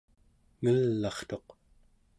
[0.63, 1.47] ngel'artuq